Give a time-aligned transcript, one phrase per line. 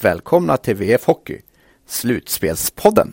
[0.00, 1.40] välkomna till VF Hockey,
[1.86, 3.12] Slutspelspodden.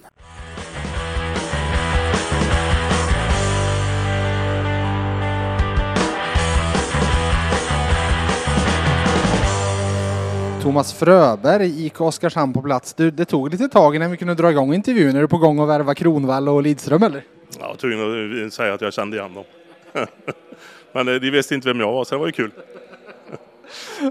[10.61, 12.93] Thomas Fröberg, IK Oskarshamn på plats.
[12.93, 15.15] Du, det tog lite tag innan vi kunde dra igång intervjun.
[15.15, 17.23] Är du på gång att värva Kronvall och Lidström eller?
[17.49, 19.43] Ja, jag var tvungen att säga att jag kände igen dem.
[20.91, 22.51] Men eh, de visste inte vem jag var, så det var ju kul.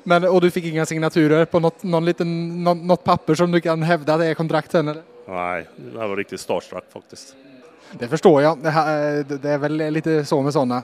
[0.05, 3.61] Men, och du fick inga signaturer på något, någon liten, något, något papper som du
[3.61, 4.89] kan hävda det är kontrakten?
[4.89, 5.03] Eller?
[5.29, 7.35] Nej, jag var riktigt starstruck faktiskt.
[7.93, 8.59] Det förstår jag.
[8.59, 10.83] Det, här, det är väl lite så med sådana.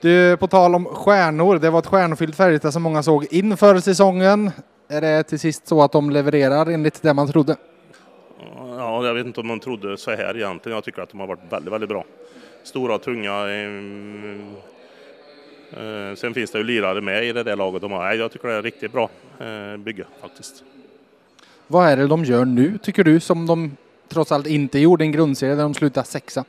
[0.00, 1.58] Du, på tal om stjärnor.
[1.58, 4.50] Det var ett stjärnfyllt Färjestad som många såg inför säsongen.
[4.88, 7.56] Är det till sist så att de levererar enligt det man trodde?
[8.78, 10.76] Ja, jag vet inte om man trodde så här egentligen.
[10.76, 12.04] Jag tycker att de har varit väldigt, väldigt bra.
[12.62, 13.32] Stora tunga.
[15.76, 18.14] Eh, sen finns det ju lirare med i det där laget de har.
[18.14, 20.64] Jag tycker det är riktigt bra eh, bygge faktiskt.
[21.66, 23.76] Vad är det de gör nu tycker du som de
[24.08, 26.44] trots allt inte gjorde en grundserie där de slutade sexa?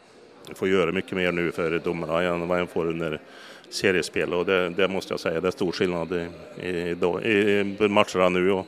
[0.48, 3.20] De får göra mycket mer nu för domarna än vad de får under
[3.70, 8.30] seriespel och det, det, måste jag säga, det är stor skillnad i, i, i matcherna
[8.30, 8.68] nu och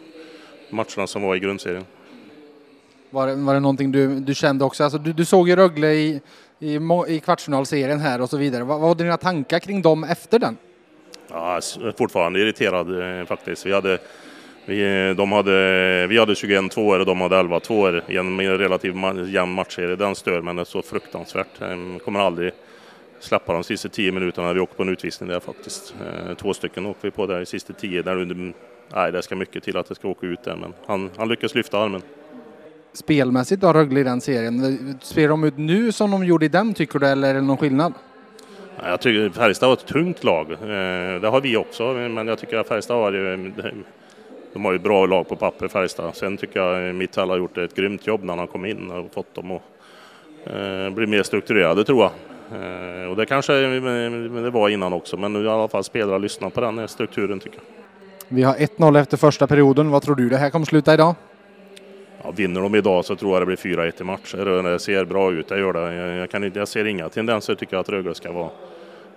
[0.69, 1.85] matcherna som var i grundserien.
[3.09, 4.83] Var det, var det någonting du, du kände också?
[4.83, 6.21] Alltså, du, du såg ju Rögle i,
[6.59, 8.63] i, i kvartsfinalserien här och så vidare.
[8.63, 10.57] Vad, vad var dina tankar kring dem efter den?
[11.31, 11.59] Ja,
[11.97, 13.65] fortfarande irriterad eh, faktiskt.
[13.65, 13.97] Vi hade,
[14.65, 18.95] vi, de hade, vi hade 21 tvåor och de hade 11 tvåor i en relativt
[19.27, 19.95] jämn matchserie.
[19.95, 21.47] Den stör mig så fruktansvärt.
[21.59, 22.52] Jag kommer aldrig
[23.20, 25.95] släppa de sista tio minuterna när vi åker på en utvisning där faktiskt.
[26.05, 28.02] Eh, två stycken åker vi på där i sista tio.
[28.02, 28.53] Där under,
[28.95, 31.55] nej, det ska mycket till att det ska åka ut där, men han, han lyckas
[31.55, 32.02] lyfta armen.
[32.94, 36.73] Spelmässigt då Rögle i den serien, spelar de ut nu som de gjorde i den
[36.73, 37.94] tycker du, eller är det någon skillnad?
[38.83, 40.52] Jag tycker Färjestad har ett tungt lag.
[40.52, 43.11] Eh, det har vi också, men jag tycker att Färjestad har
[44.54, 46.16] de har ju bra lag på papper Färjestad.
[46.16, 49.36] Sen tycker jag Mitthall har gjort ett grymt jobb när han kom in och fått
[49.36, 49.61] dem att
[50.45, 52.11] eh, bli mer strukturerade tror jag.
[52.61, 56.50] Eh, och det kanske det var innan också, men nu i alla fall spelare lyssnar
[56.50, 57.66] på den strukturen tycker jag.
[58.27, 59.89] Vi har 1-0 efter första perioden.
[59.89, 61.16] Vad tror du det här kommer sluta idag?
[62.23, 64.63] Ja, vinner de idag så tror jag det blir 4-1 i matcher.
[64.63, 65.95] Det ser bra ut, det gör det.
[65.95, 68.49] Jag, kan jag ser inga tendenser tycker jag att Rögle ska vara,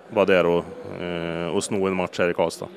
[0.09, 0.65] vara där och,
[1.01, 2.67] eh, och sno en match här i Karlstad.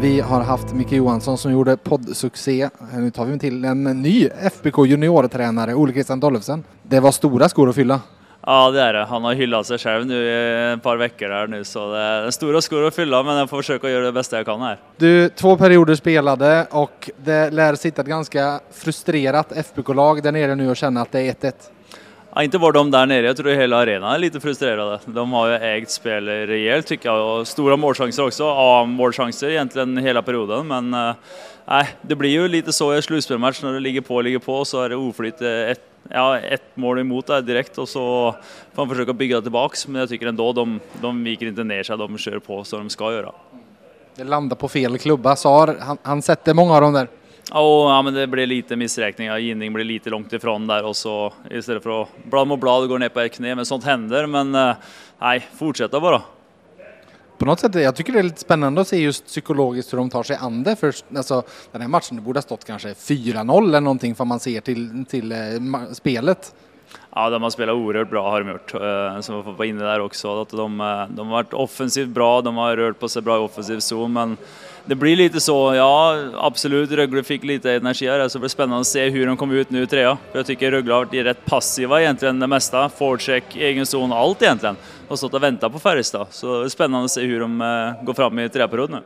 [0.00, 2.68] Vi har haft Micke Johansson som gjorde poddsuccé.
[2.94, 6.64] Nu tar vi till en ny FBK juniortränare, Ole Christian Dollefsen.
[6.82, 8.00] Det var stora skor att fylla.
[8.46, 9.04] Ja, det är det.
[9.04, 12.30] Han har hyllat sig själv nu i ett par veckor här nu, så det är
[12.30, 14.78] stora skor att fylla, men jag får försöka göra det bästa jag kan här.
[14.96, 20.70] Du, två perioder spelade och det lär sitta ett ganska frustrerat FBK-lag där nere nu
[20.70, 21.52] och känna att det är 1-1.
[22.34, 24.98] Ja, inte bara de där nere, jag tror hela arenan är lite frustrerade.
[25.04, 28.42] De har ju ägt spel rejält tycker jag och stora målchanser också.
[28.42, 31.14] Ja, målchanser egentligen hela perioden, men eh,
[31.68, 34.82] nej, det blir ju lite så i slutspelmatch när det ligger på, ligger på så
[34.82, 35.42] är det oflyt.
[36.08, 38.34] Ja, ett mål emot där direkt och så
[38.74, 39.88] får man försöka bygga tillbaks.
[39.88, 42.90] Men jag tycker ändå de, de viker inte ner sig, de kör på som de
[42.90, 43.32] ska göra.
[44.16, 45.76] Det landar på fel klubba, Sar.
[45.80, 47.08] Han, han sätter många av dem där.
[47.52, 49.38] Oh, ja, men det blir lite missräkningar.
[49.38, 52.98] Ginning blir lite långt ifrån där och så istället för att blad mot blad gå
[52.98, 53.54] ner på ett knä.
[53.54, 54.26] Men sånt händer.
[54.26, 54.74] Men eh,
[55.18, 56.22] nej, fortsätta bara.
[57.40, 60.10] På något sätt, jag tycker det är lite spännande att se just psykologiskt hur de
[60.10, 60.76] tar sig an det.
[60.76, 61.42] För alltså,
[61.72, 65.04] den här matchen det borde ha stått kanske 4-0 eller någonting för man ser till,
[65.08, 65.38] till eh,
[65.92, 66.54] spelet.
[67.14, 68.74] Ja, de har spelat oerhört bra har de gjort.
[68.74, 70.42] Eh, som vi var inne där också.
[70.42, 73.40] Att de, eh, de har varit offensivt bra, de har rört på sig bra i
[73.40, 74.12] offensiv zon.
[74.12, 74.36] Men
[74.84, 78.80] det blir lite så, ja absolut, Rögle fick lite energi här så det blir spännande
[78.80, 80.18] att se hur de kommer ut nu i trea.
[80.32, 82.88] Jag tycker Rögle har varit rätt passiva egentligen det mesta.
[82.88, 84.76] Forecheck, egen zon, allt egentligen.
[85.08, 86.26] Och stått och väntat på Färjestad.
[86.30, 89.02] Så det är spännande att se hur de eh, går fram i treaperioden nu.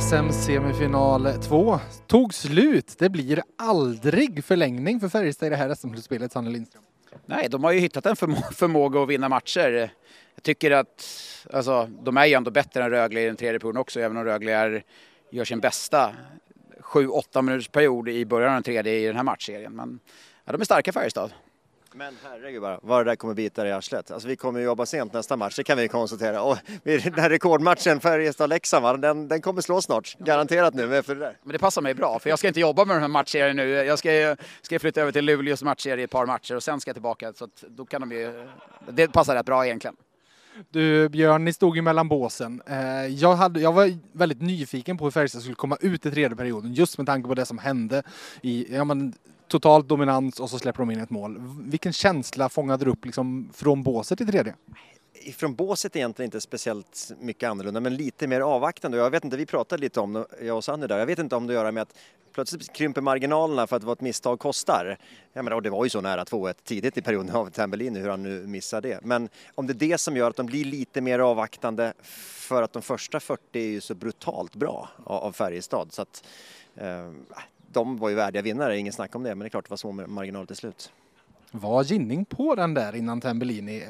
[0.00, 2.94] SM-semifinal 2 tog slut.
[2.98, 6.82] Det blir aldrig förlängning för Färjestad i det här SM-slutspelet, Sanne Lindström.
[7.26, 9.90] Nej, de har ju hittat en förmå förmåga att vinna matcher.
[10.34, 11.06] Jag tycker att
[11.52, 14.24] alltså, de är ju ändå bättre än Rögle i den tredje perioden också, även om
[14.24, 14.84] Rögle är,
[15.30, 16.14] gör sin bästa
[16.80, 19.72] 7-8 minuters period i början av den tredje i den här matchserien.
[19.72, 20.00] Men
[20.44, 21.32] ja, de är starka Färjestad.
[21.98, 24.10] Men herregud bara, vad det där kommer bita i arslet.
[24.10, 26.42] Alltså vi kommer jobba sent nästa match, det kan vi konstatera.
[26.42, 30.16] Och den här rekordmatchen Färjestad-Leksand, den, den kommer slå snart.
[30.18, 31.36] Garanterat nu efter det där.
[31.42, 33.68] Men det passar mig bra, för jag ska inte jobba med den här matchserien nu.
[33.68, 36.88] Jag ska, ska flytta över till Luleås matchserie i ett par matcher och sen ska
[36.88, 37.32] jag tillbaka.
[37.32, 38.48] Så då kan de ju,
[38.90, 39.96] det passar rätt bra egentligen.
[40.70, 42.62] Du Björn, ni stod ju mellan båsen.
[42.66, 46.36] Eh, jag, hade, jag var väldigt nyfiken på hur Färjestad skulle komma ut i tredje
[46.36, 48.02] perioden just med tanke på det som hände
[48.42, 49.14] i ja, men,
[49.48, 51.42] totalt dominans och så släpper de in ett mål.
[51.60, 54.54] Vilken känsla fångade du upp liksom från båset i tredje?
[55.36, 58.98] Från båset egentligen inte speciellt mycket annorlunda men lite mer avvaktande.
[58.98, 60.98] Jag vet inte, vi pratade lite om det, jag och Sanny där.
[60.98, 61.94] Jag vet inte om det gör med att
[62.32, 64.98] plötsligt krymper marginalerna för att vad ett misstag kostar.
[65.32, 68.08] Jag menar, och det var ju så nära 2-1 tidigt i perioden av Tambellini hur
[68.08, 69.04] han nu missar det.
[69.04, 72.72] Men om det är det som gör att de blir lite mer avvaktande för att
[72.72, 75.92] de första 40 är ju så brutalt bra av Färjestad.
[75.92, 76.24] Så att,
[76.76, 77.10] eh,
[77.72, 79.76] de var ju värdiga vinnare, ingen snack om det, men det är klart det var
[79.76, 80.92] små marginaler till slut.
[81.50, 83.84] Var Ginning på den där innan Tambellini?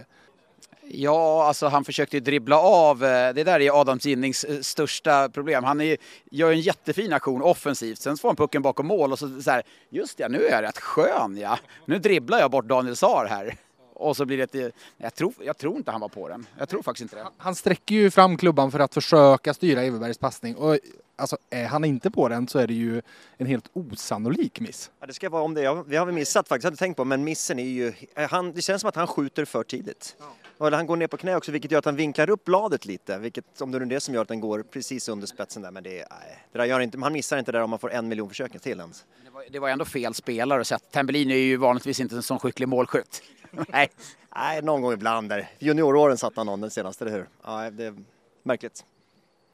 [0.91, 3.05] Ja, alltså han försökte ju dribbla av.
[3.05, 5.65] Eh, det där är Adam Ginnings eh, största problem.
[5.65, 5.97] Han är,
[6.31, 9.63] gör en jättefin aktion offensivt, sen får han pucken bakom mål och så, så här,
[9.91, 11.59] just det, nu är jag rätt skön ja.
[11.85, 13.57] Nu dribblar jag bort Daniel Saar här.
[13.99, 16.47] Och så blir det ett, jag tror, jag tror inte han var på den.
[16.59, 17.31] Jag tror faktiskt inte det.
[17.37, 20.57] Han sträcker ju fram klubban för att försöka styra Everbergs passning.
[20.57, 20.79] Och
[21.17, 23.03] alltså, är han inte på den så är det ju
[23.37, 24.91] en helt osannolik miss.
[25.01, 25.63] Ja, det ska vara om det.
[25.63, 27.93] Ja, vi har väl missat faktiskt, jag hade tänkt på, men missen är ju...
[28.15, 30.17] Han, det känns som att han skjuter för tidigt.
[30.19, 30.67] Ja.
[30.67, 33.19] Eller han går ner på knä också, vilket gör att han vinklar upp bladet lite.
[33.19, 35.71] Vilket, om det är det som gör att den går precis under spetsen där.
[35.71, 38.09] Men det, nej, det där gör inte, han missar inte där om man får en
[38.09, 39.05] miljon försök till ens.
[39.25, 40.85] Det var, det var ändå fel spelare att sätta.
[40.91, 43.23] Tambellini är ju vanligtvis inte en sån skicklig målskytt.
[43.69, 43.91] nej.
[44.37, 45.51] nej, någon gång ibland där.
[45.59, 47.29] Junioråren satt han någon den senaste, eller hur?
[47.45, 47.95] Ja, det är
[48.43, 48.85] märkligt.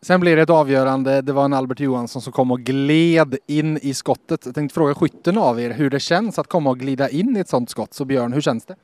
[0.03, 1.23] Sen blir det ett avgörande.
[1.23, 4.47] Det var en Albert Johansson som kom och gled in i skottet.
[4.47, 7.41] Jag tänkte fråga skytten av er hur det känns att komma och glida in i
[7.41, 7.95] ett sånt skott.
[7.95, 8.77] Så Björn, hur känns det?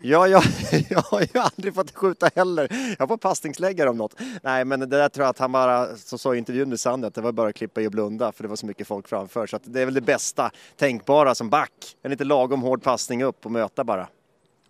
[0.00, 0.42] Ja, jag,
[0.88, 2.96] jag har ju aldrig fått skjuta heller.
[2.98, 4.14] Jag får passningsläggare om något.
[4.42, 7.06] Nej, men det där tror jag att han bara, som sa i intervjun med Sandy,
[7.06, 9.08] att det var bara att klippa i och blunda för det var så mycket folk
[9.08, 9.46] framför.
[9.46, 11.72] Så det är väl det bästa tänkbara som back.
[12.02, 14.08] En lite lagom hård passning upp och möta bara.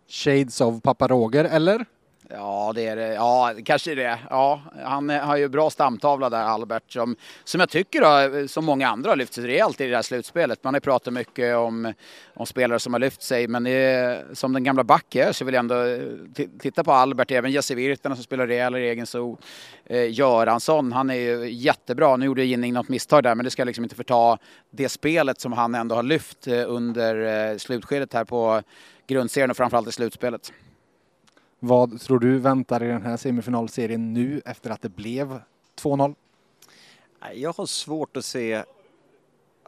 [0.09, 1.87] Shades of pappa Roger, eller?
[2.31, 3.15] Ja, det är det.
[3.15, 4.19] Ja, kanske det.
[4.31, 8.89] Ja, han har ju bra stamtavla där, Albert, som, som jag tycker har, som många
[8.89, 10.65] andra har lyft sig rejält i det här slutspelet.
[10.65, 11.93] Man har pratat mycket om,
[12.35, 15.55] om spelare som har lyft sig, men det, som den gamla back är så vill
[15.55, 19.37] jag ändå eh, titta på Albert, även Jesse Virtanen som spelar rejäl i egen zon.
[19.85, 22.17] Eh, Göransson, han är ju jättebra.
[22.17, 24.39] Nu gjorde Ginning något misstag där, men det ska liksom inte förta
[24.71, 28.63] det spelet som han ändå har lyft eh, under eh, slutskedet här på
[29.09, 30.53] grundserien och framförallt i slutspelet.
[31.59, 35.41] Vad tror du väntar i den här semifinalserien nu efter att det blev
[35.81, 36.15] 2-0?
[37.35, 38.65] Jag har svårt att se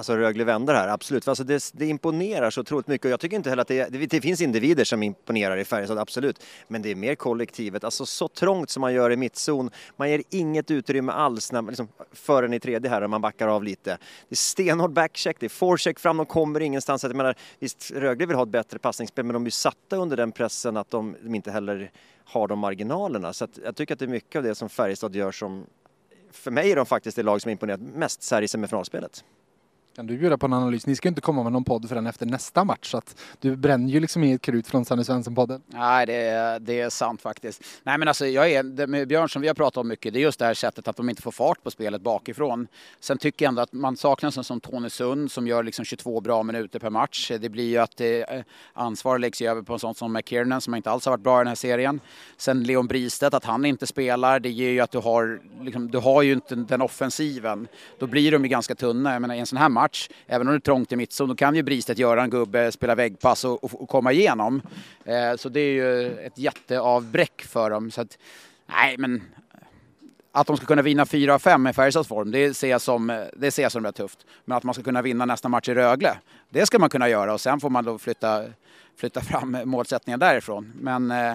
[0.00, 1.29] Alltså Rögle vänder här, absolut.
[1.29, 4.06] Alltså det, det, imponerar så otroligt mycket och jag tycker inte heller att det, det,
[4.06, 6.43] det, finns individer som imponerar i Färjestad, absolut.
[6.69, 9.70] Men det är mer kollektivet, alltså så trångt som man gör i mittzon.
[9.97, 13.64] Man ger inget utrymme alls när, liksom, förrän i tredje här, när man backar av
[13.64, 13.91] lite.
[14.29, 17.02] Det är stenhård backcheck, det är forecheck fram, de kommer ingenstans.
[17.02, 20.32] Jag menar, visst, Rögle vill ha ett bättre passningsspel, men de är satta under den
[20.32, 21.91] pressen att de, de inte heller
[22.25, 23.32] har de marginalerna.
[23.32, 25.67] Så jag tycker att det är mycket av det som Färjestad gör som,
[26.31, 29.25] för mig är de faktiskt det lag som imponerat mest här i semifinalspelet.
[29.96, 30.87] Kan du bjuda på en analys?
[30.87, 33.88] Ni ska inte komma med någon podd förrän efter nästa match så att du bränner
[33.88, 35.61] ju liksom inget krut från Sanny Svensson-podden.
[35.66, 37.64] Nej, det är, det är sant faktiskt.
[37.82, 40.18] Nej, men alltså jag är, det med Björn som vi har pratat om mycket, det
[40.18, 42.66] är just det här sättet att de inte får fart på spelet bakifrån.
[43.00, 45.85] Sen tycker jag ändå att man saknar en sån som Tony Sund som gör liksom
[45.85, 47.32] 22 bra minuter per match.
[47.40, 48.06] Det blir ju att eh,
[48.73, 51.40] ansvar läggs över på en sån som McKiernan som inte alls har varit bra i
[51.40, 52.00] den här serien.
[52.37, 55.99] Sen Leon Bristedt, att han inte spelar, det ger ju att du har, liksom, du
[55.99, 57.68] har ju inte den offensiven.
[57.99, 59.12] Då blir de ju ganska tunna.
[59.12, 60.08] Jag menar, i en sån här match match.
[60.26, 62.94] Även om det är trångt i mittzon, då kan ju Bristedt göra en gubbe, spela
[62.94, 64.62] väggpass och, och, och komma igenom.
[65.04, 67.90] Eh, så det är ju ett jätteavbräck för dem.
[67.90, 68.18] Så att,
[68.66, 69.22] nej, men
[70.32, 73.26] att de ska kunna vinna 4 av 5 med Färjestads form, det ser, jag som,
[73.37, 74.26] det ser jag som rätt tufft.
[74.44, 76.18] Men att man ska kunna vinna nästa match i Rögle,
[76.50, 78.44] det ska man kunna göra och sen får man då flytta,
[78.96, 80.72] flytta fram målsättningen därifrån.
[80.80, 81.34] Men eh,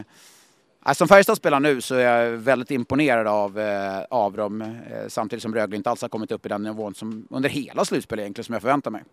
[0.94, 4.62] som Färjestad spelar nu så är jag väldigt imponerad av, eh, av dem.
[4.62, 7.86] Eh, samtidigt som Rögle inte alls har kommit upp i den nivån som under hela
[7.86, 9.04] slutspelet egentligen som jag förväntar mig.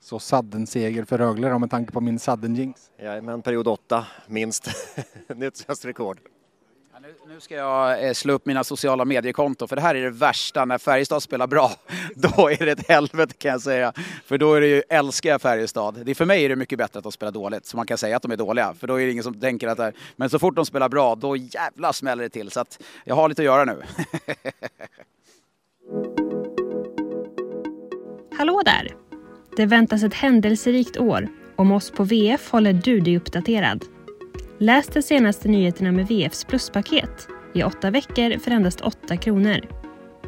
[0.00, 2.90] Så sadden-seger för Rögle då med tanke på min sadden-jinx?
[2.98, 4.70] Jajamän, period åtta minst.
[5.36, 6.18] Nytt svenskt rekord.
[7.02, 10.10] Nu, nu, ska jag eh, slå upp mina sociala mediekonton för det här är det
[10.10, 10.64] värsta.
[10.64, 11.70] När Färjestad spelar bra,
[12.14, 13.92] då är det ett helvete kan jag säga.
[14.24, 16.06] För då är det ju, älskar jag Färjestad.
[16.06, 18.16] Det, för mig är det mycket bättre att de spelar dåligt, så man kan säga
[18.16, 18.74] att de är dåliga.
[18.74, 19.94] För då är det ingen som tänker att det är...
[20.16, 22.50] Men så fort de spelar bra, då jävla smäller det till.
[22.50, 23.82] Så att jag har lite att göra nu.
[28.38, 28.94] Hallå där!
[29.56, 33.84] Det väntas ett händelserikt år Om oss på VF håller du dig uppdaterad.
[34.62, 39.60] Läs de senaste nyheterna med VFs pluspaket i åtta veckor för endast 8 kronor.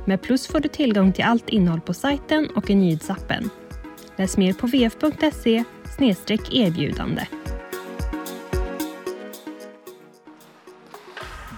[0.07, 3.51] Med Plus får du tillgång till allt innehåll på sajten och i nyhetsappen.
[4.17, 5.65] Läs mer på vf.se
[6.53, 7.27] erbjudande.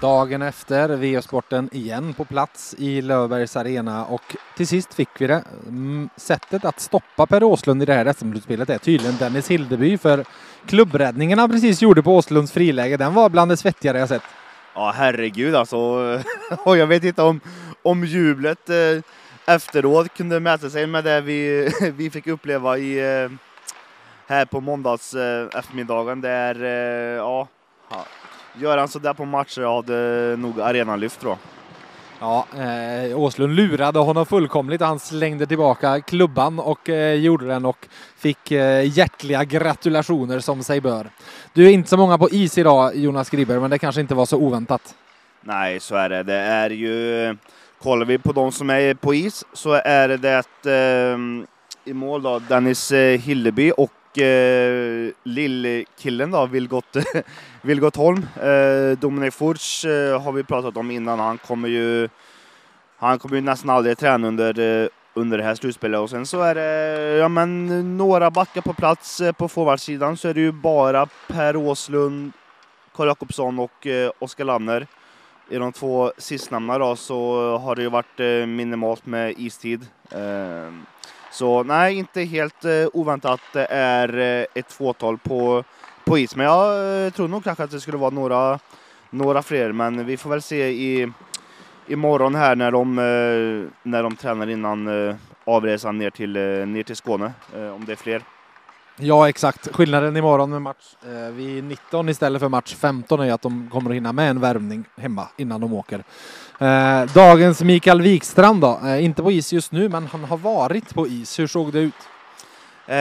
[0.05, 5.45] Dagen efter, VH-sporten igen på plats i Löfbergs arena och till sist fick vi det.
[5.69, 10.25] Mm, sättet att stoppa Per Åslund i det här SM-slutspelet är tydligen Dennis Hildeby för
[10.67, 14.23] klubbräddningen han precis gjorde på Åslunds friläge, den var bland det svettigare jag sett.
[14.75, 15.77] Ja, herregud alltså.
[16.65, 17.41] Och jag vet inte om,
[17.83, 23.31] om jublet eh, efteråt kunde mäta sig med det vi, vi fick uppleva i, eh,
[24.27, 26.21] här på måndags eh, eftermiddagen.
[26.21, 26.61] Det är,
[27.17, 27.49] ja,
[28.61, 31.39] gör han sådär på matcher hade nog arenan lyft tror jag.
[32.21, 34.81] Ja, eh, Åslund lurade honom fullkomligt.
[34.81, 40.81] Han slängde tillbaka klubban och eh, gjorde den och fick eh, hjärtliga gratulationer som sig
[40.81, 41.07] bör.
[41.53, 44.27] Du är inte så många på is idag Jonas Griber, men det kanske inte var
[44.27, 44.95] så oväntat.
[45.41, 46.23] Nej, så är det.
[46.23, 47.37] Det är ju,
[47.83, 51.19] kollar vi på de som är på is så är det eh,
[51.85, 56.97] i mål då Dennis eh, Hilleby och eh, lillkillen då, Vilgot,
[57.63, 58.27] Vilgot Holm.
[58.43, 61.19] Eh, Dominik Furch eh, har vi pratat om innan.
[61.19, 62.09] Han kommer ju,
[62.97, 66.01] han kommer ju nästan aldrig träna under, eh, under det här slutspelet.
[66.01, 70.29] Och sen så är det ja, men, några backar på plats eh, på forwardsidan så
[70.29, 72.33] är det ju bara Per Åslund,
[72.97, 74.87] Karl Jakobsson och eh, Oskar Lanner.
[75.51, 79.87] I de två sistnämnda då så har det ju varit eh, minimalt med istid.
[80.11, 80.73] Eh,
[81.35, 85.65] så nej, inte helt eh, oväntat det är eh, ett fåtal på,
[86.05, 86.37] på is.
[86.37, 88.59] Men jag eh, tror nog kanske att det skulle vara några,
[89.11, 89.73] några fler.
[89.73, 91.13] Men vi får väl se i,
[91.87, 96.83] imorgon här när de, eh, när de tränar innan eh, avresan ner till, eh, ner
[96.83, 97.33] till Skåne.
[97.57, 98.23] Eh, om det är fler.
[98.97, 99.69] Ja, exakt.
[99.75, 103.91] Skillnaden imorgon med match eh, vid 19 istället för match 15 är att de kommer
[103.91, 106.05] att hinna med en värvning hemma innan de åker.
[106.59, 110.95] Eh, dagens Mikael Wikstrand då, eh, inte på is just nu, men han har varit
[110.95, 111.39] på is.
[111.39, 111.95] Hur såg det ut?
[112.87, 112.97] Eh,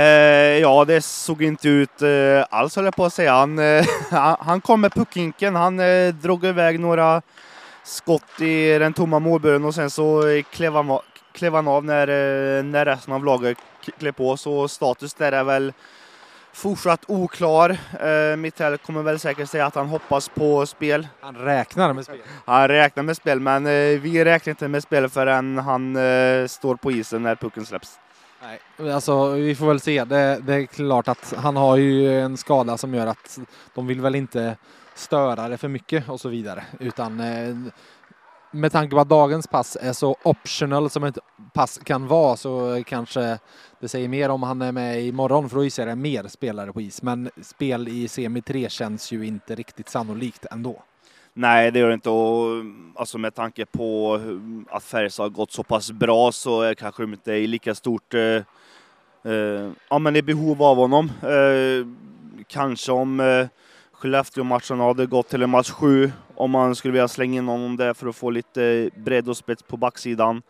[0.62, 3.33] ja, det såg inte ut eh, alls höll jag på att säga.
[3.33, 3.85] Han, eh,
[4.39, 5.55] han- kom med puckinken.
[5.55, 7.21] Han eh, drog iväg några
[7.83, 11.01] skott i den tomma målburen och sen så klev han, av-
[11.33, 14.37] klev han av när, eh, när resten av laget k- klev på.
[14.37, 15.73] Så status där är väl
[16.53, 17.69] fortsatt oklar.
[18.01, 21.07] Eh, Mitell kommer väl säkert säga att han hoppas på spel.
[21.21, 22.17] Han räknar med spel.
[22.45, 26.75] Han räknar med spel, men eh, vi räknar inte med spel förrän han eh, står
[26.75, 27.99] på isen när pucken släpps.
[28.77, 30.03] Nej, alltså vi får väl se.
[30.03, 33.39] Det, det är klart att han har ju en skada som gör att
[33.75, 34.57] de vill väl inte
[34.95, 36.63] störa det för mycket och så vidare.
[36.79, 37.55] Utan eh,
[38.53, 41.17] med tanke på att dagens pass är så optional som ett
[41.53, 43.39] pass kan vara så kanske
[43.79, 46.74] det säger mer om han är med imorgon för då gissar jag det mer spelare
[46.74, 47.01] på is.
[47.01, 50.83] Men spel i semi 3 känns ju inte riktigt sannolikt ändå.
[51.33, 52.10] Nej, det gör det inte.
[52.10, 52.63] Och,
[52.95, 54.19] alltså med tanke på
[54.69, 58.13] att Färjestad har gått så pass bra så är kanske de inte i lika stort
[58.13, 58.22] eh,
[59.33, 61.12] eh, ja, men i behov av honom.
[61.22, 61.88] Eh,
[62.48, 63.48] kanske om eh,
[63.91, 66.12] Skellefteå-matchen hade gått till en match sju,
[66.43, 69.63] om man skulle vilja slänga in honom där för att få lite bredd och spets
[69.63, 70.41] på backsidan.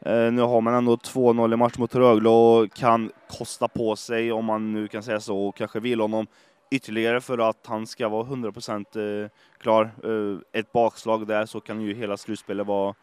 [0.00, 4.32] Eh, nu har man ändå 2-0 i match mot Rögle och kan kosta på sig,
[4.32, 6.26] om man nu kan säga så, och kanske vill honom
[6.70, 9.90] ytterligare för att han ska vara 100% eh, klar.
[10.04, 12.94] Eh, ett bakslag där så kan ju hela slutspelet vara,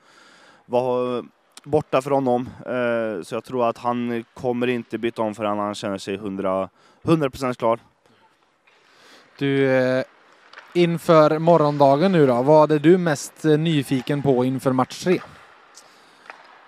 [0.65, 1.23] vara
[1.63, 2.50] borta för honom.
[2.65, 6.69] Eh, så jag tror att han kommer inte byta om förrän han känner sig 100%,
[7.03, 7.79] 100% klar.
[9.38, 10.03] Du, eh,
[10.73, 15.13] inför morgondagen nu då, vad är du mest eh, nyfiken på inför match 3?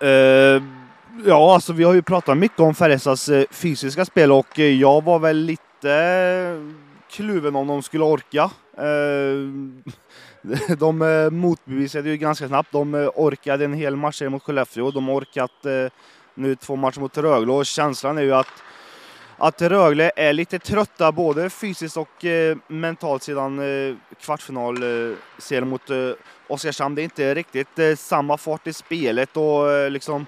[0.03, 0.63] Uh, eh,
[1.25, 5.19] ja, alltså vi har ju pratat mycket om Färjestads eh, fysiska spel och jag var
[5.19, 6.62] väl lite
[7.12, 8.51] kluven om de skulle orka.
[8.81, 9.51] Uh,
[10.77, 12.71] de motbevisade ju ganska snabbt.
[12.71, 14.91] De orkade en hel match mot Skellefteå.
[14.91, 15.65] De har orkat
[16.35, 18.63] nu två matcher mot Rögle och känslan är ju att
[19.38, 25.89] att Rögle är lite trötta både fysiskt och eh, mentalt sedan eh, kvartsfinalserien eh, mot
[25.89, 26.12] eh,
[26.48, 26.96] Oskarshamn.
[26.96, 30.25] Det är inte riktigt eh, samma fart i spelet och eh, liksom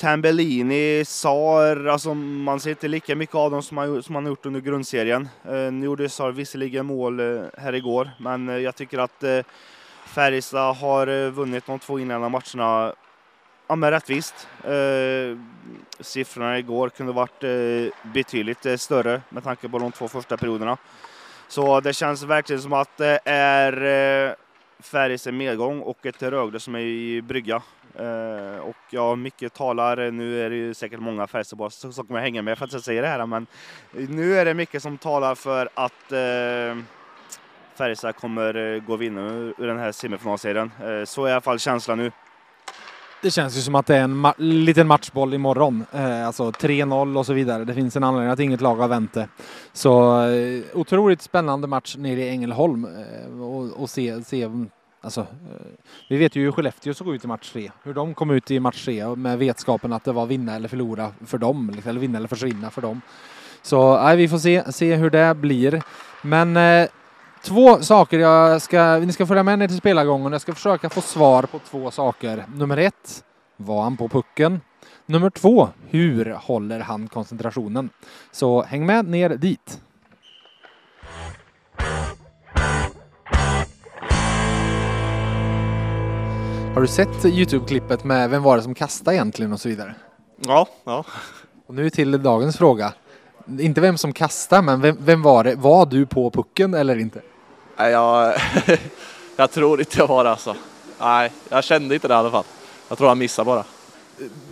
[0.00, 4.30] Tambellini, Sar, alltså man ser inte lika mycket av dem som man, som man har
[4.30, 5.28] gjort under grundserien.
[5.44, 9.24] Eh, nu gjorde Sar visserligen mål eh, här igår, men jag tycker att
[10.06, 12.94] Färjestad har vunnit de två inledande matcherna
[13.70, 14.48] ja, men rättvist.
[14.64, 15.38] Eh,
[16.00, 20.76] siffrorna igår kunde varit eh, betydligt eh, större med tanke på de två första perioderna.
[21.48, 23.72] Så det känns verkligen som att det är
[24.28, 24.34] eh,
[24.80, 27.62] Färjestad medgång och ett Rögle som är i brygga.
[27.98, 32.42] Eh, och ja, mycket talar, nu är det ju säkert många Färjestadbor som kommer hänga
[32.42, 33.46] med för att jag säger det här, men
[33.90, 36.84] nu är det mycket som talar för att eh,
[37.74, 40.72] Färjestad kommer eh, gå vinnare ur den här semifinalserien.
[40.84, 42.12] Eh, så är i alla fall känslan nu.
[43.22, 45.84] Det känns ju som att det är en ma liten matchboll imorgon.
[45.92, 47.64] Eh, alltså 3-0 och så vidare.
[47.64, 49.28] Det finns en anledning att inget lag har vänt det.
[49.72, 54.48] Så eh, otroligt spännande match nere i Ängelholm eh, och, och se, se
[55.02, 55.26] Alltså, eh,
[56.08, 57.70] vi vet ju hur Skellefteå såg ut i match tre.
[57.82, 61.12] Hur de kom ut i match tre med vetskapen att det var vinna eller förlora
[61.26, 61.70] för dem.
[61.74, 63.00] Liksom, eller vinna eller försvinna för dem.
[63.62, 65.82] Så nej, vi får se, se hur det blir.
[66.22, 66.88] Men eh,
[67.42, 68.96] två saker jag ska...
[68.98, 70.32] Ni ska följa med ner till spelargången.
[70.32, 72.44] Jag ska försöka få svar på två saker.
[72.54, 73.24] Nummer ett.
[73.56, 74.60] Var han på pucken?
[75.06, 75.68] Nummer två.
[75.88, 77.90] Hur håller han koncentrationen?
[78.32, 79.80] Så häng med ner dit.
[86.74, 89.94] Har du sett Youtube-klippet med Vem var det som kastade egentligen och så vidare?
[90.36, 91.04] Ja, ja.
[91.66, 92.92] Och nu till dagens fråga.
[93.58, 95.54] Inte vem som kastade, men vem, vem var det?
[95.54, 97.20] Var du på pucken eller inte?
[97.76, 98.34] Nej, jag,
[99.36, 100.56] jag tror inte jag var det alltså.
[101.00, 102.44] Nej, jag kände inte det i alla fall.
[102.88, 103.64] Jag tror han missade bara.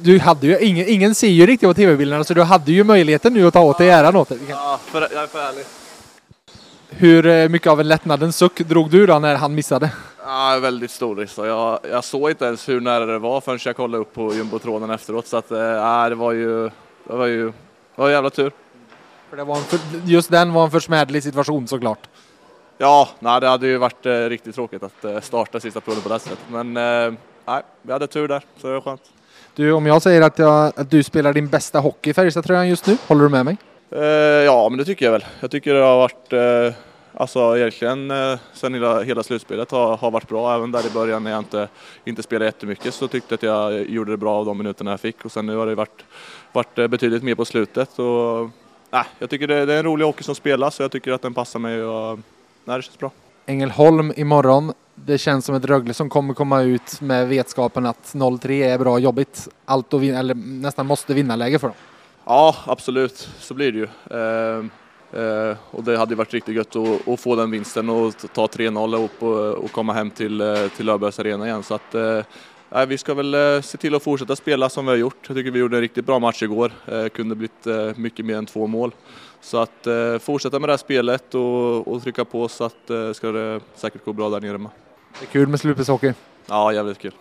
[0.01, 3.35] Du hade ju, ingen, ingen ser ju riktigt på tv-bilderna så du hade ju möjligheten
[3.35, 4.39] nu att ta åt dig äran åt det.
[4.49, 5.65] Ja, för, jag är för ärlig.
[6.91, 9.91] Hur eh, mycket av en lättnadens suck drog du då när han missade?
[10.25, 11.39] Ja, väldigt stor risk.
[11.39, 14.91] Jag, jag såg inte ens hur nära det var förrän jag kollade upp på jumbotråden
[14.91, 15.27] efteråt.
[15.27, 16.71] Så att, äh, det var ju,
[17.05, 17.53] det var ju, det
[18.03, 18.53] var jävla tur.
[19.31, 22.09] För det var en för, just den var en försmädlig situation såklart.
[22.79, 26.09] Ja, nej, det hade ju varit eh, riktigt tråkigt att eh, starta sista provet på
[26.09, 26.39] det sättet.
[26.51, 29.03] Men eh, nej, vi hade tur där, så det var skönt.
[29.55, 32.87] Du, om jag säger att, jag, att du spelar din bästa hockey i Färjestadtröjan just
[32.87, 33.57] nu, håller du med mig?
[33.91, 34.03] Eh,
[34.45, 35.25] ja, men det tycker jag väl.
[35.41, 36.79] Jag tycker det har varit eh,
[37.15, 40.55] Alltså egentligen eh, sen hela, hela slutspelet har, har varit bra.
[40.55, 41.69] Även där i början när jag inte,
[42.05, 45.01] inte spelade jättemycket så tyckte jag att jag gjorde det bra av de minuterna jag
[45.01, 45.25] fick.
[45.25, 46.05] Och sen nu har det varit,
[46.53, 47.99] varit betydligt mer på slutet.
[47.99, 48.51] Och,
[48.93, 51.23] äh, jag tycker det, det är en rolig hockey som spelas så jag tycker att
[51.23, 52.19] den passar mig och
[52.65, 53.11] nej, det känns bra.
[53.47, 54.73] Ängelholm imorgon.
[54.95, 58.99] Det känns som ett Rögle som kommer komma ut med vetskapen att 0-3 är bra
[58.99, 59.49] jobbigt.
[59.65, 61.77] Allt att vinna, eller nästan måste vinna läge för dem.
[62.25, 63.29] Ja, absolut.
[63.39, 63.89] Så blir det ju.
[64.19, 64.65] Eh,
[65.13, 69.05] Eh, och det hade varit riktigt gött att, att få den vinsten och ta 3-0
[69.05, 71.63] upp och, och, komma hem till, eh, till Löfbergs Arena igen.
[71.63, 71.95] Så att,
[72.75, 75.17] eh, vi ska väl eh, se till att fortsätta spela som vi har gjort.
[75.27, 76.73] Jag tycker vi gjorde en riktigt bra match igår.
[76.87, 78.95] Eh, kunde blivit eh, mycket mer än två mål.
[79.41, 79.87] Så att
[80.21, 84.13] fortsätta med det här spelet och, och trycka på så att ska det säkert gå
[84.13, 84.71] bra där nere med.
[85.21, 86.13] Det är kul med slutspelshockey.
[86.47, 87.13] Ja, jävligt kul.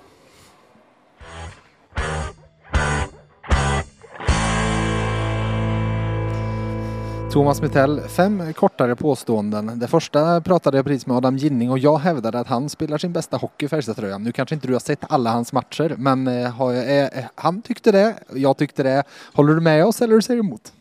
[7.38, 9.80] Thomas Mittell, fem kortare påståenden.
[9.80, 13.14] Det första pratade jag precis med Adam Ginning och jag hävdade att han spelar sin
[13.14, 14.24] bästa hockey i Färjestadtröjan.
[14.24, 17.92] Nu kanske inte du har sett alla hans matcher, men eh, eh, eh, han tyckte
[17.92, 19.04] det, jag tyckte det.
[19.34, 20.74] Håller du med oss eller säger du emot?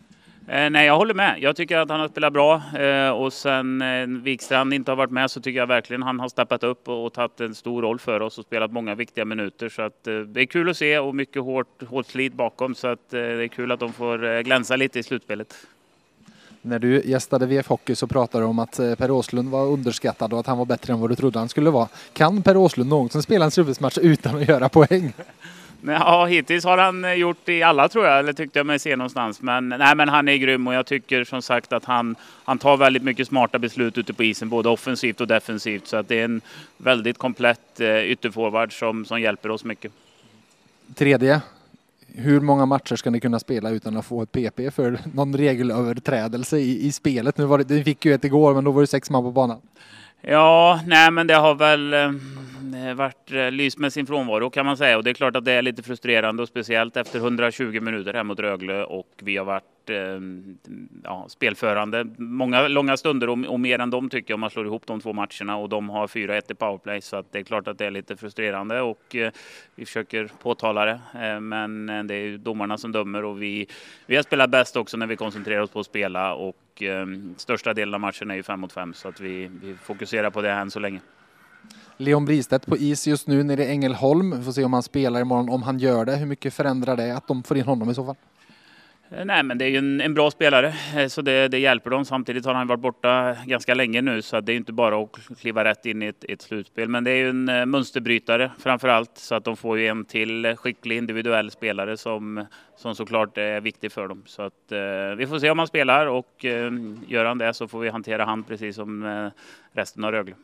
[0.47, 1.37] Nej, jag håller med.
[1.41, 2.63] Jag tycker att han har spelat bra
[3.15, 6.65] och sen eh, Wikstrand inte har varit med så tycker jag verkligen han har steppat
[6.65, 9.69] upp och, och tagit en stor roll för oss och spelat många viktiga minuter.
[9.69, 13.11] Så att, det är kul att se och mycket hårt, hårt slit bakom så att,
[13.11, 15.55] det är kul att de får glänsa lite i slutspelet.
[16.67, 20.33] När du gästade VF Hockey så pratade du om att eh, Per Åslund var underskattad
[20.33, 21.89] och att han var bättre än vad du trodde han skulle vara.
[22.13, 25.13] Kan Per Åslund någonsin spela en slutspelsmatch utan att göra poäng?
[25.87, 28.97] Ja, hittills har han eh, gjort i alla tror jag, eller tyckte jag mig se
[28.97, 29.43] någonstans.
[29.43, 32.77] Men, nej, men han är grym och jag tycker som sagt att han, han tar
[32.77, 35.87] väldigt mycket smarta beslut ute på isen, både offensivt och defensivt.
[35.87, 36.41] Så att det är en
[36.77, 39.93] väldigt komplett eh, ytterforward som, som hjälper oss mycket.
[40.95, 41.41] Tredje,
[42.07, 46.59] hur många matcher ska ni kunna spela utan att få ett PP för någon regelöverträdelse
[46.59, 47.39] i, i spelet?
[47.39, 49.31] Nu var det, ni fick ju ett igår, men då var det sex man på
[49.31, 49.61] banan.
[50.21, 52.11] Ja, nej men det har väl eh,
[52.95, 54.97] varit eh, lys med sin frånvaro kan man säga.
[54.97, 58.25] Och det är klart att det är lite frustrerande och speciellt efter 120 minuter här
[58.25, 59.97] mot Rögle och vi har varit eh,
[61.05, 64.67] ja, spelförande många långa stunder och, och, mer än dem tycker jag om man slår
[64.67, 65.57] ihop de två matcherna.
[65.57, 68.17] Och de har 4-1 i powerplay så att det är klart att det är lite
[68.17, 69.33] frustrerande och eh,
[69.75, 71.01] vi försöker påtala det.
[71.15, 73.67] Eh, men eh, det är ju domarna som dömer och vi,
[74.07, 77.75] vi har spelat bäst också när vi koncentrerar oss på att spela och eh, största
[77.75, 80.51] delen av matchen är ju 5 mot 5 så att vi, vi fokuserar på det
[80.51, 81.01] än så länge.
[81.97, 84.39] Leon Bristedt på is just nu nere i Ängelholm.
[84.39, 85.49] Vi får se om han spelar imorgon.
[85.49, 88.05] Om han gör det, hur mycket förändrar det att de får in honom i så
[88.05, 88.17] fall?
[89.09, 92.05] Nej, men det är ju en, en bra spelare eh, så det, det, hjälper dem.
[92.05, 95.65] Samtidigt har han varit borta ganska länge nu så det är inte bara att kliva
[95.65, 96.89] rätt in i ett, ett slutspel.
[96.89, 100.05] Men det är ju en eh, mönsterbrytare framför allt så att de får ju en
[100.05, 104.23] till skicklig individuell spelare som, som såklart är viktig för dem.
[104.27, 106.73] Så att eh, vi får se om han spelar och eh,
[107.07, 109.29] gör han det så får vi hantera han precis som eh,
[109.73, 110.35] resten av Rögle.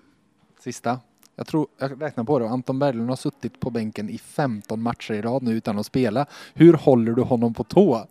[0.58, 1.00] Sista.
[1.36, 5.14] Jag tror, jag räknar på det, Anton Berglund har suttit på bänken i 15 matcher
[5.14, 6.26] i rad nu utan att spela.
[6.54, 8.06] Hur håller du honom på tå?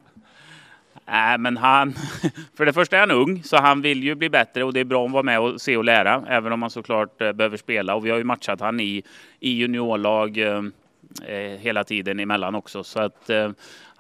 [1.06, 1.94] Nej, men han,
[2.58, 4.86] för det första är han ung, så han vill ju bli bättre och det är
[4.86, 7.96] bra att vara med och se och lära, även om han såklart eh, behöver spela.
[7.96, 9.04] Och vi har ju matchat han i,
[9.40, 10.64] i juniorlag eh,
[11.28, 12.84] eh, hela tiden emellan också.
[12.84, 13.52] Så att eh,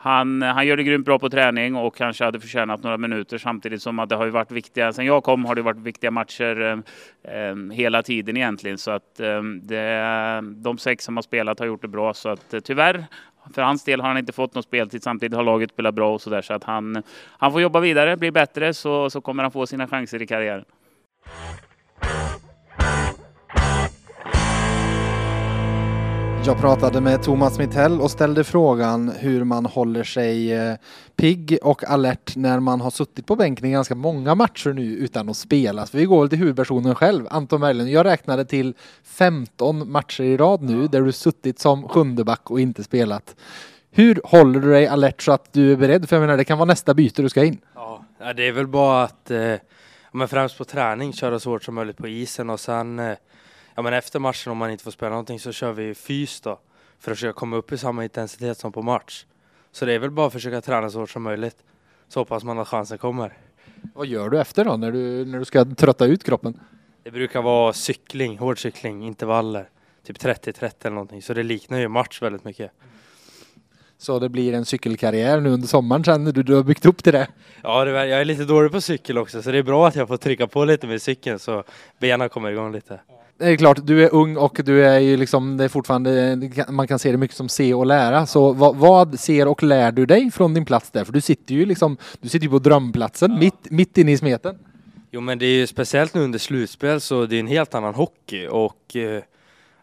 [0.03, 3.81] han, han gör det grymt bra på träning och kanske hade förtjänat några minuter samtidigt
[3.81, 6.61] som att det har ju varit viktiga, sen jag kom har det varit viktiga matcher
[6.61, 8.77] eh, eh, hela tiden egentligen.
[8.77, 12.13] Så att eh, det, de sex som har spelat har gjort det bra.
[12.13, 13.05] Så att tyvärr,
[13.51, 15.03] för hans del har han inte fått någon speltid.
[15.03, 17.03] Samtidigt har laget spelat bra och så där så att han,
[17.37, 20.65] han får jobba vidare, bli bättre så, så kommer han få sina chanser i karriären.
[26.45, 30.75] Jag pratade med Thomas Mittell och ställde frågan hur man håller sig eh,
[31.15, 35.29] pigg och alert när man har suttit på bänken i ganska många matcher nu utan
[35.29, 35.85] att spela.
[35.85, 37.89] Så vi går till huvudpersonen själv, Anton Berglund.
[37.89, 38.73] Jag räknade till
[39.03, 43.35] 15 matcher i rad nu där du suttit som sjunde back och inte spelat.
[43.91, 46.09] Hur håller du dig alert så att du är beredd?
[46.09, 47.57] För jag menar, det kan vara nästa byte du ska in.
[47.75, 49.55] Ja, det är väl bara att, eh,
[50.11, 53.15] men främst på träning, köra så hårt som möjligt på isen och sen eh,
[53.75, 56.59] ja, men efter matchen om man inte får spela någonting så kör vi fys då
[56.99, 59.25] för att försöka komma upp i samma intensitet som på match.
[59.71, 61.57] Så det är väl bara att försöka träna så hårt som möjligt.
[62.07, 63.37] Så hoppas man att chansen kommer.
[63.93, 66.59] Vad gör du efter då när du, när du ska trötta ut kroppen?
[67.03, 69.69] Det brukar vara cykling, hård cykling, intervaller.
[70.03, 71.21] Typ 30-30 eller någonting.
[71.21, 72.71] Så det liknar ju match väldigt mycket.
[73.97, 77.13] Så det blir en cykelkarriär nu under sommaren sen du, du har byggt upp till
[77.13, 77.27] det?
[77.63, 80.07] Ja, det, jag är lite dålig på cykel också så det är bra att jag
[80.07, 81.63] får trycka på lite med cykeln så
[81.99, 82.99] benen kommer igång lite
[83.41, 86.87] det är klart, du är ung och du är ju liksom, det är fortfarande, man
[86.87, 88.25] kan se det mycket som se och lära.
[88.25, 91.03] Så vad, vad ser och lär du dig från din plats där?
[91.03, 93.37] För du sitter ju liksom, du sitter ju på drömplatsen, ja.
[93.37, 94.57] mitt, mitt inne i smeten.
[95.11, 97.93] Jo men det är ju speciellt nu under slutspel så det är en helt annan
[97.93, 99.23] hockey och eh,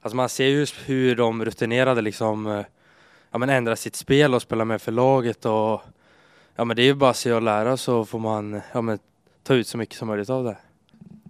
[0.01, 2.65] alltså man ser ju hur de rutinerade liksom eh,
[3.31, 5.83] ja, men ändrar sitt spel och spelar med för laget och
[6.57, 8.99] ja men det är ju bara att se och lära så får man ja, men,
[9.43, 10.57] ta ut så mycket som möjligt av det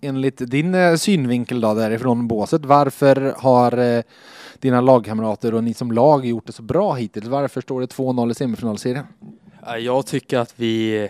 [0.02, 4.02] enligt din eh, synvinkel då därifrån båset, varför har eh,
[4.58, 7.26] dina lagkamrater och ni som lag gjort det så bra hittills?
[7.26, 9.06] Varför står det 2-0 i semifinalserien?
[9.78, 11.08] Jag tycker att vi,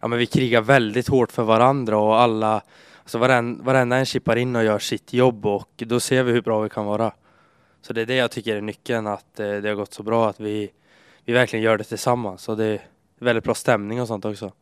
[0.00, 2.62] ja, men vi krigar väldigt hårt för varandra och alla,
[3.02, 6.42] alltså varenda, varenda en chippar in och gör sitt jobb och då ser vi hur
[6.42, 7.12] bra vi kan vara.
[7.82, 10.28] Så det är det jag tycker är nyckeln, att eh, det har gått så bra
[10.28, 10.70] att vi,
[11.24, 12.48] vi verkligen gör det tillsammans.
[12.48, 12.80] Och det är
[13.18, 14.52] väldigt bra stämning och sånt också.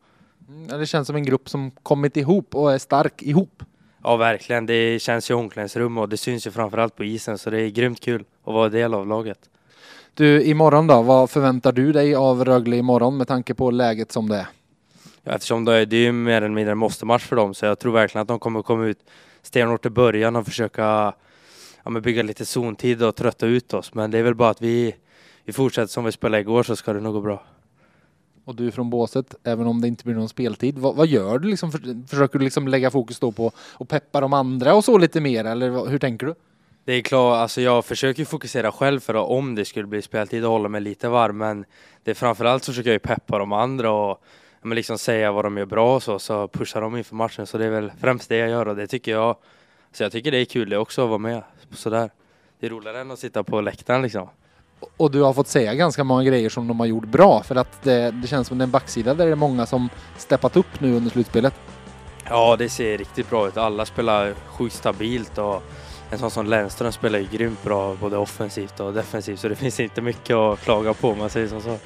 [0.51, 3.63] Mm, det känns som en grupp som kommit ihop och är stark ihop.
[4.03, 4.65] Ja, verkligen.
[4.65, 7.69] Det känns ju i omklädningsrum och det syns ju framförallt på isen så det är
[7.69, 9.39] grymt kul att vara del av laget.
[10.13, 11.01] Du, imorgon då?
[11.01, 14.47] Vad förväntar du dig av Rögle imorgon med tanke på läget som det är?
[15.23, 17.79] Ja, eftersom det är, det är mer eller mindre en måste-match för dem så jag
[17.79, 18.99] tror verkligen att de kommer komma ut
[19.41, 21.13] stenhårt i början och försöka
[21.83, 23.93] ja, bygga lite zontid och trötta ut oss.
[23.93, 24.95] Men det är väl bara att vi,
[25.45, 27.43] vi fortsätter som vi spelade igår så ska det nog gå bra
[28.45, 30.77] och du är från båset, även om det inte blir någon speltid.
[30.77, 31.49] Vad, vad gör du?
[31.49, 34.97] Liksom, för, försöker du liksom lägga fokus då på att peppa de andra och så
[34.97, 36.35] lite mer, eller hur tänker du?
[36.85, 40.45] Det är klart, alltså jag försöker fokusera själv för att om det skulle bli speltid
[40.45, 41.65] och hålla mig lite varm, men
[42.03, 44.23] det är framförallt så försöker jag peppa de andra och
[44.61, 47.47] men liksom säga vad de gör bra och så, så pushar de inför matchen.
[47.47, 49.35] Så det är väl främst det jag gör och det tycker jag,
[49.91, 52.09] så jag tycker det är kul det också att vara med sådär.
[52.59, 54.27] Det är roligare än att sitta på läktaren liksom.
[54.97, 57.83] Och du har fått säga ganska många grejer som de har gjort bra för att
[57.83, 61.11] det, det känns som en backsida där det är många som steppat upp nu under
[61.11, 61.53] slutspelet.
[62.29, 63.57] Ja, det ser riktigt bra ut.
[63.57, 65.63] Alla spelar sjukt stabilt och
[66.09, 69.79] en sån som Lennström spelar ju grymt bra både offensivt och defensivt så det finns
[69.79, 71.77] inte mycket att klaga på om man säger som så.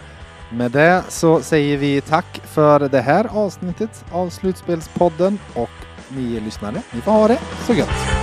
[0.52, 5.70] Med det så säger vi tack för det här avsnittet av Slutspelspodden och
[6.10, 8.15] ni lyssnare, ni får ha det så gött!